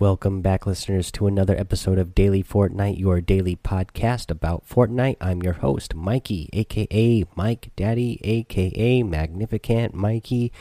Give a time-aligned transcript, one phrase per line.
[0.00, 5.18] Welcome back, listeners, to another episode of Daily Fortnite, your daily podcast about Fortnite.
[5.20, 10.52] I'm your host, Mikey, aka Mike Daddy, aka Magnificent Mikey.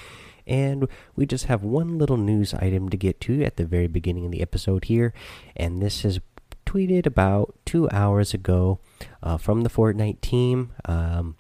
[0.45, 4.25] And we just have one little news item to get to at the very beginning
[4.25, 5.13] of the episode here.
[5.55, 6.19] And this is
[6.65, 8.81] tweeted about two hours ago
[9.23, 10.73] uh, from the Fortnite team.
[10.83, 11.37] Um,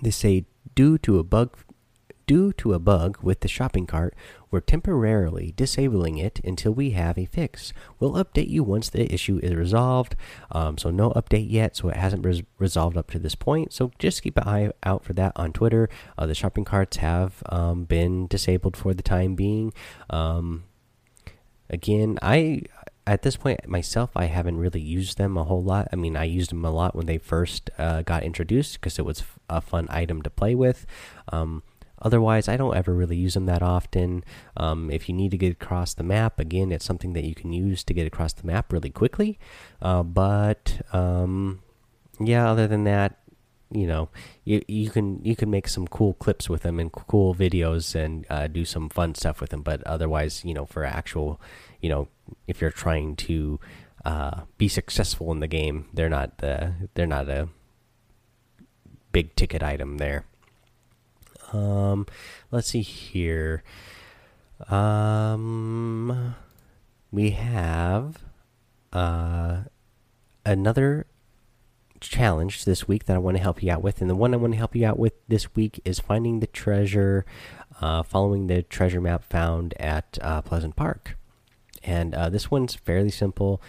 [0.00, 1.54] they say, due to a bug
[2.30, 4.14] Due to a bug with the shopping cart,
[4.52, 7.72] we're temporarily disabling it until we have a fix.
[7.98, 10.14] We'll update you once the issue is resolved.
[10.52, 13.72] Um, so, no update yet, so it hasn't res resolved up to this point.
[13.72, 15.88] So, just keep an eye out for that on Twitter.
[16.16, 19.72] Uh, the shopping carts have um, been disabled for the time being.
[20.08, 20.62] Um,
[21.68, 22.62] again, I
[23.08, 26.22] at this point myself i haven't really used them a whole lot i mean i
[26.22, 29.86] used them a lot when they first uh, got introduced because it was a fun
[29.90, 30.86] item to play with
[31.32, 31.62] um,
[32.02, 34.24] Otherwise, I don't ever really use them that often.
[34.56, 37.52] Um, if you need to get across the map, again, it's something that you can
[37.52, 39.38] use to get across the map really quickly.
[39.82, 41.62] Uh, but um,
[42.18, 43.18] yeah, other than that,
[43.72, 44.08] you know,
[44.44, 48.26] you you can you can make some cool clips with them and cool videos and
[48.28, 49.62] uh, do some fun stuff with them.
[49.62, 51.40] But otherwise, you know, for actual,
[51.80, 52.08] you know,
[52.48, 53.60] if you're trying to
[54.04, 57.48] uh, be successful in the game, they're not the they're not a
[59.12, 60.24] big ticket item there.
[61.52, 62.06] Um,
[62.50, 63.62] let's see here.
[64.68, 66.34] Um,
[67.10, 68.18] we have
[68.92, 69.62] uh
[70.44, 71.06] another
[72.00, 74.38] challenge this week that I want to help you out with, and the one I
[74.38, 77.24] want to help you out with this week is finding the treasure,
[77.80, 81.16] uh, following the treasure map found at uh, Pleasant Park.
[81.82, 83.62] And uh, this one's fairly simple.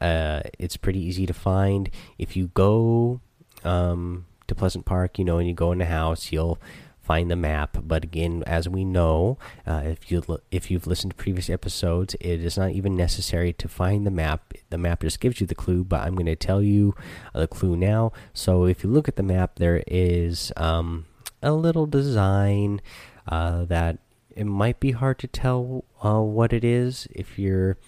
[0.00, 1.90] Uh, it's pretty easy to find.
[2.18, 3.20] If you go
[3.64, 6.58] um, to Pleasant Park, you know, and you go in the house, you'll
[7.06, 7.78] find the map.
[7.84, 12.44] But again, as we know, uh, if you if you've listened to previous episodes, it
[12.44, 14.52] is not even necessary to find the map.
[14.70, 15.84] The map just gives you the clue.
[15.84, 16.94] But I'm going to tell you
[17.34, 18.12] uh, the clue now.
[18.34, 21.06] So if you look at the map, there is um,
[21.42, 22.80] a little design
[23.28, 23.98] uh, that
[24.34, 27.78] it might be hard to tell uh, what it is if you're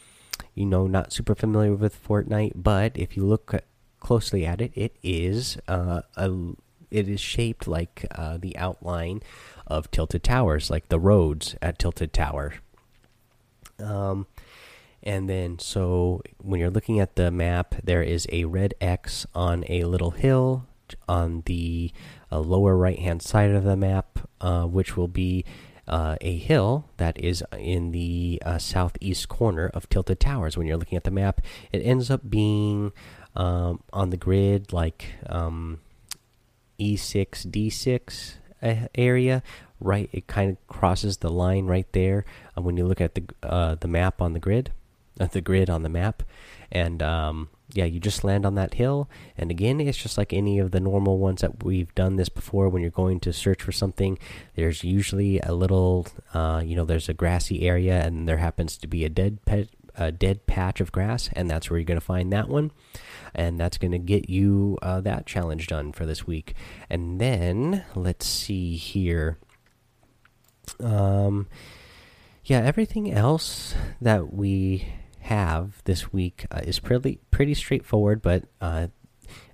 [0.55, 2.53] you know not super familiar with Fortnite.
[2.55, 3.53] But if you look
[3.99, 6.31] closely at it, it is uh, a
[6.91, 9.23] it is shaped like uh, the outline
[9.67, 12.55] of Tilted Towers, like the roads at Tilted Tower.
[13.79, 14.27] Um,
[15.03, 19.65] and then so when you're looking at the map, there is a red X on
[19.69, 20.67] a little hill
[21.09, 21.93] on the
[22.33, 25.45] uh, lower right hand side of the map, uh, which will be
[25.87, 30.57] uh, a hill that is in the uh, southeast corner of Tilted Towers.
[30.57, 31.41] When you're looking at the map,
[31.73, 32.93] it ends up being
[33.37, 35.13] um, on the grid like.
[35.27, 35.81] Um,
[36.79, 39.43] E6 D6 uh, area
[39.81, 42.25] right it kind of crosses the line right there
[42.57, 44.73] uh, when you look at the uh, the map on the grid
[45.21, 46.23] uh, the grid on the map.
[46.71, 50.59] And um, yeah you just land on that hill and again it's just like any
[50.59, 52.69] of the normal ones that we've done this before.
[52.69, 54.19] When you're going to search for something
[54.55, 58.87] there's usually a little uh, you know there's a grassy area and there happens to
[58.87, 59.69] be a dead pet
[59.99, 62.71] a dead patch of grass and that's where you're going to find that one
[63.35, 66.55] and that's going to get you uh, that challenge done for this week.
[66.89, 69.39] And then let's see here.
[70.81, 71.49] Um,
[72.45, 74.89] yeah, everything else that we
[75.21, 78.89] have this week uh, is pretty pretty straightforward, but uh,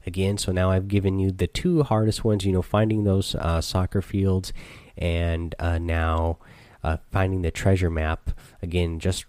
[0.07, 2.45] again, so now I've given you the two hardest ones.
[2.45, 4.53] You know, finding those uh, soccer fields,
[4.97, 6.39] and uh, now
[6.85, 8.31] uh, finding the treasure map.
[8.63, 9.25] Again, just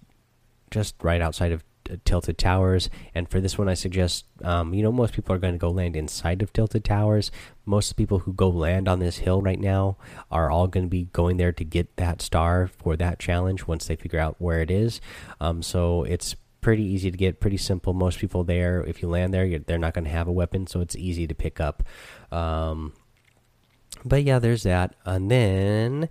[0.71, 1.63] just right outside of
[2.03, 2.89] tilted towers.
[3.13, 5.69] And for this one i suggest um, you know most people are going to go
[5.69, 7.31] land inside of tilted towers.
[7.65, 9.97] Most people who go land on this hill right now
[10.31, 13.85] are all going to be going there to get that star for that challenge once
[13.85, 15.01] they figure out where it is.
[15.39, 17.93] Um, so it's pretty easy to get pretty simple.
[17.93, 20.81] Most people there if you land there they're not going to have a weapon so
[20.81, 21.83] it's easy to pick up.
[22.31, 22.93] Um,
[24.03, 24.95] but yeah there's that.
[25.05, 26.09] And then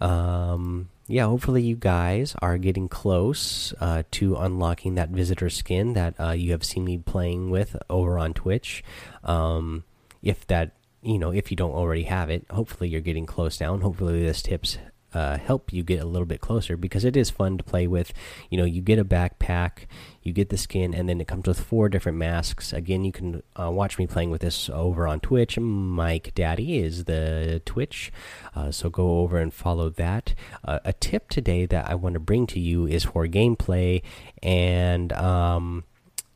[0.00, 6.18] um, yeah, hopefully you guys are getting close uh, to unlocking that visitor skin that
[6.18, 8.84] uh, you have seen me playing with over on Twitch.
[9.24, 9.84] Um,
[10.22, 10.72] if that,
[11.02, 13.74] you know, if you don't already have it, hopefully you're getting close now.
[13.74, 14.78] And hopefully this tips
[15.14, 18.12] uh, help you get a little bit closer because it is fun to play with.
[18.50, 19.86] You know, you get a backpack,
[20.22, 22.72] you get the skin, and then it comes with four different masks.
[22.72, 25.58] Again, you can uh, watch me playing with this over on Twitch.
[25.58, 28.12] Mike Daddy is the Twitch,
[28.54, 30.34] uh, so go over and follow that.
[30.64, 34.02] Uh, a tip today that I want to bring to you is for gameplay
[34.42, 35.12] and.
[35.12, 35.84] Um,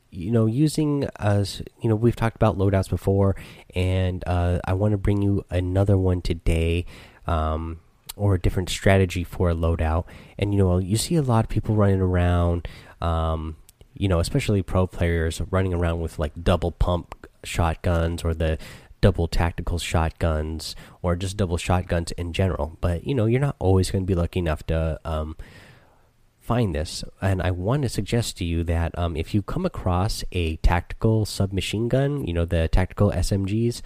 [0.09, 3.35] you know, using as you know, we've talked about loadouts before,
[3.75, 6.85] and uh, I want to bring you another one today.
[7.27, 7.81] Um,
[8.17, 10.05] or a different strategy for a loadout.
[10.37, 12.67] And you know, you see a lot of people running around,
[13.01, 13.55] um,
[13.93, 18.57] you know, especially pro players running around with like double pump shotguns or the
[18.99, 22.77] double tactical shotguns or just double shotguns in general.
[22.81, 25.37] But you know, you're not always going to be lucky enough to um,
[26.39, 27.03] find this.
[27.21, 31.25] And I want to suggest to you that um, if you come across a tactical
[31.25, 33.81] submachine gun, you know, the tactical SMGs.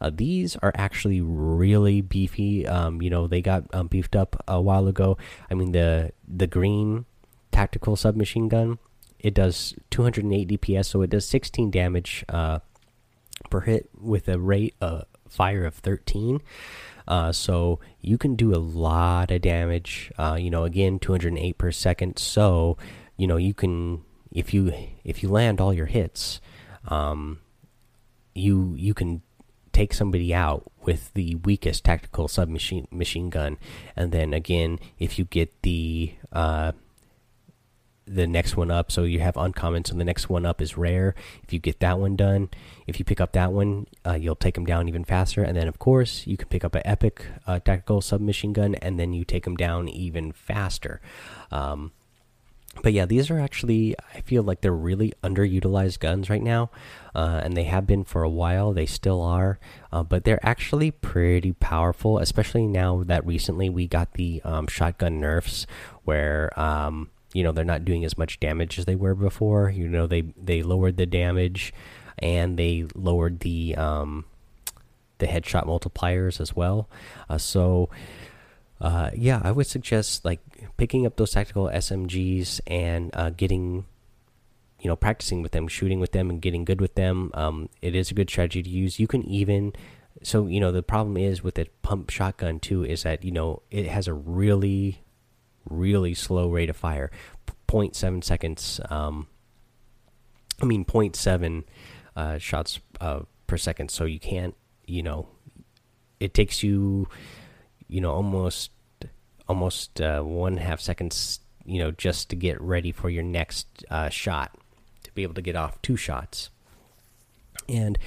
[0.00, 2.66] Uh, these are actually really beefy.
[2.66, 5.16] Um, you know, they got um, beefed up a while ago.
[5.50, 7.06] I mean, the the green
[7.52, 8.78] tactical submachine gun,
[9.18, 12.58] it does 208 DPS, so it does 16 damage uh,
[13.50, 16.40] per hit with a rate of fire of 13.
[17.06, 20.10] Uh, so you can do a lot of damage.
[20.18, 22.18] Uh, you know, again, 208 per second.
[22.18, 22.76] So
[23.16, 24.02] you know you can
[24.32, 24.72] if you
[25.04, 26.40] if you land all your hits,
[26.88, 27.40] um,
[28.34, 29.22] you you can
[29.74, 33.58] take somebody out with the weakest tactical submachine machine gun,
[33.94, 36.72] and then again, if you get the uh,
[38.06, 38.92] the next one up.
[38.92, 39.84] So you have uncommon.
[39.84, 41.14] So the next one up is rare.
[41.42, 42.50] If you get that one done,
[42.86, 45.42] if you pick up that one, uh, you'll take them down even faster.
[45.42, 48.98] And then, of course, you can pick up an epic uh, tactical submachine gun, and
[48.98, 51.00] then you take them down even faster.
[51.50, 51.92] Um,
[52.82, 56.70] but yeah, these are actually, I feel like they're really underutilized guns right now,
[57.14, 58.72] uh, and they have been for a while.
[58.72, 59.58] They still are,
[59.92, 65.20] uh, but they're actually pretty powerful, especially now that recently we got the um, shotgun
[65.20, 65.66] nerfs
[66.04, 66.58] where.
[66.58, 69.68] Um, you know they're not doing as much damage as they were before.
[69.68, 71.74] You know they they lowered the damage
[72.20, 74.24] and they lowered the um,
[75.18, 76.88] the headshot multipliers as well.
[77.28, 77.90] Uh, so
[78.84, 80.40] uh, yeah, I would suggest like
[80.76, 83.86] picking up those tactical SMGs and uh, getting
[84.80, 87.30] you know practicing with them, shooting with them, and getting good with them.
[87.32, 89.00] Um, it is a good strategy to use.
[89.00, 89.72] You can even
[90.22, 93.62] so you know the problem is with the pump shotgun too is that you know
[93.70, 95.00] it has a really
[95.68, 97.10] really slow rate of fire
[97.68, 99.26] 0.7 seconds um,
[100.62, 101.64] i mean 0.7
[102.16, 104.54] uh, shots uh, per second so you can't
[104.86, 105.26] you know
[106.20, 107.08] it takes you
[107.88, 108.70] you know almost
[109.48, 110.24] almost uh,
[110.58, 114.56] half seconds you know just to get ready for your next uh, shot
[115.02, 116.50] to be able to get off two shots.
[117.68, 117.98] And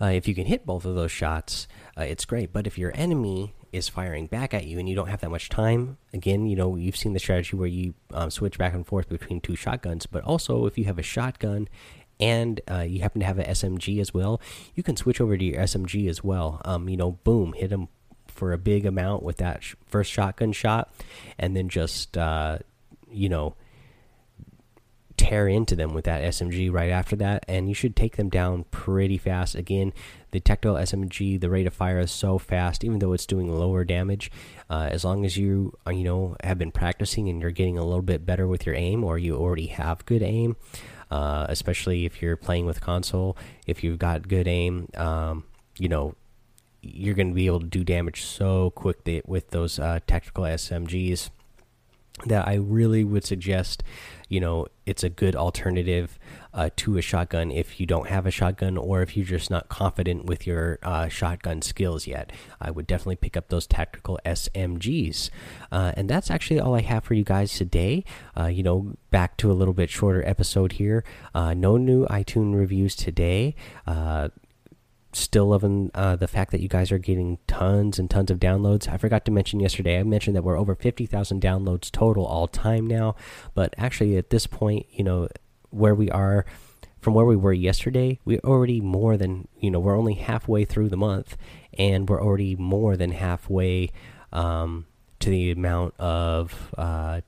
[0.00, 2.52] uh, if you can hit both of those shots uh, it's great.
[2.52, 5.48] But if your enemy is firing back at you and you don't have that much
[5.48, 9.08] time again you know you've seen the strategy where you um, switch back and forth
[9.08, 10.06] between two shotguns.
[10.06, 11.68] But also if you have a shotgun
[12.20, 14.40] and uh, you happen to have an smg as well
[14.76, 16.60] you can switch over to your smg as well.
[16.64, 17.88] Um, you know boom hit them
[18.34, 20.92] for a big amount with that sh first shotgun shot
[21.38, 22.58] and then just uh,
[23.10, 23.54] you know
[25.16, 28.64] tear into them with that SMG right after that, and you should take them down
[28.70, 29.54] pretty fast.
[29.54, 29.92] Again,
[30.32, 33.84] the tactical SMG, the rate of fire is so fast, even though it's doing lower
[33.84, 34.30] damage.
[34.68, 37.84] Uh, as long as you uh, you know have been practicing and you're getting a
[37.84, 40.56] little bit better with your aim, or you already have good aim,
[41.10, 43.36] uh, especially if you're playing with console,
[43.66, 45.44] if you've got good aim, um,
[45.78, 46.14] you know
[46.84, 51.30] you're going to be able to do damage so quickly with those uh, tactical SMGs
[52.26, 53.82] that I really would suggest,
[54.28, 56.16] you know, it's a good alternative
[56.52, 59.68] uh, to a shotgun if you don't have a shotgun or if you're just not
[59.68, 62.32] confident with your uh, shotgun skills yet.
[62.60, 65.30] I would definitely pick up those tactical SMGs.
[65.72, 68.04] Uh, and that's actually all I have for you guys today.
[68.38, 71.04] Uh, you know, back to a little bit shorter episode here.
[71.34, 73.56] Uh, no new iTunes reviews today
[73.88, 74.28] uh,
[75.14, 78.88] still loving uh, the fact that you guys are getting tons and tons of downloads.
[78.88, 79.98] I forgot to mention yesterday.
[79.98, 83.16] I mentioned that we're over fifty thousand downloads total all time now.
[83.54, 85.28] But actually, at this point, you know
[85.70, 86.44] where we are
[87.04, 89.78] from where we were yesterday, we're already more than you know.
[89.78, 91.36] We're only halfway through the month,
[91.78, 93.90] and we're already more than halfway
[94.32, 94.86] um,
[95.20, 97.20] to the amount of uh,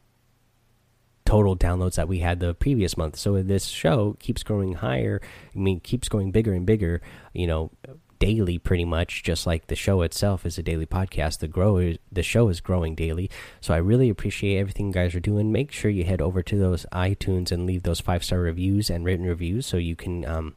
[1.26, 3.16] total downloads that we had the previous month.
[3.16, 5.21] So this show keeps growing higher.
[5.54, 7.02] I mean, keeps going bigger and bigger.
[7.35, 7.71] You know,
[8.19, 11.39] daily pretty much just like the show itself is a daily podcast.
[11.39, 13.31] The grow the show is growing daily.
[13.61, 15.53] So i really appreciate everything you guys are doing.
[15.53, 19.05] Make sure you head over to those itunes and leave those five star reviews and
[19.05, 20.57] written reviews so you can um,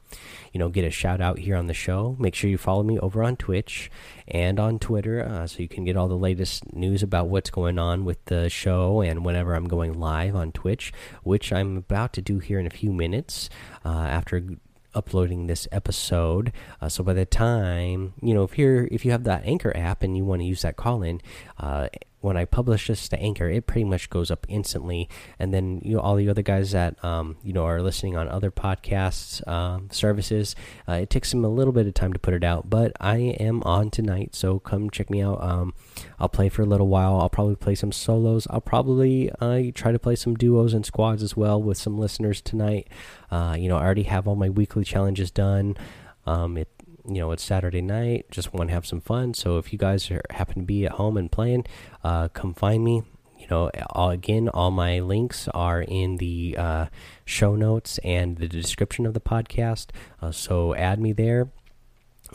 [0.54, 2.16] you know get a shout out here on the show.
[2.20, 3.92] Make sure you follow me over on twitch
[4.28, 7.80] and on twitter uh, so you can get all the latest news about what's going
[7.80, 12.22] on with the show and whenever i'm going live on twitch which i'm about to
[12.22, 13.50] do here in a few minutes
[13.84, 14.44] uh, after
[14.94, 16.52] uploading this episode.
[16.82, 20.04] Uh, so by the time you know, if you're if you have that Anchor app
[20.04, 21.22] and you want to use that call in,
[21.60, 21.90] uh,
[22.22, 25.08] when I publish this to Anchor, it pretty much goes up instantly.
[25.38, 28.28] And then you know all the other guys that um, you know are listening on
[28.28, 30.56] other podcasts um, services,
[30.88, 32.70] uh, it takes them a little bit of time to put it out.
[32.70, 35.42] But I am on tonight, so come check me out.
[35.42, 35.74] Um,
[36.20, 37.20] I'll play for a little while.
[37.20, 38.48] I'll probably play some solos.
[38.50, 42.42] I'll probably uh, try to play some duos and squads as well with some listeners
[42.42, 42.88] tonight.
[43.32, 45.78] Uh, you know, I already have all my weekly challenges done.
[46.26, 46.68] Um, it
[47.10, 48.28] you know it's Saturday night.
[48.32, 49.34] Just want to have some fun.
[49.34, 51.66] So if you guys are, happen to be at home and playing,
[52.04, 53.04] uh, come find me.
[53.38, 56.86] You know, all, again, all my links are in the uh,
[57.24, 59.88] show notes and the description of the podcast.
[60.22, 61.50] Uh, so add me there,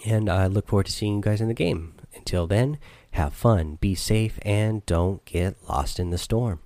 [0.07, 1.95] and I look forward to seeing you guys in the game.
[2.15, 2.79] Until then,
[3.13, 6.61] have fun, be safe, and don't get lost in the storm.